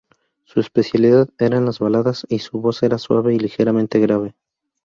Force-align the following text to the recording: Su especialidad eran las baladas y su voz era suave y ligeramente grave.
Su 0.45 0.59
especialidad 0.59 1.29
eran 1.37 1.63
las 1.65 1.77
baladas 1.77 2.25
y 2.27 2.39
su 2.39 2.59
voz 2.59 2.81
era 2.81 2.97
suave 2.97 3.35
y 3.35 3.39
ligeramente 3.39 3.99
grave. 3.99 4.33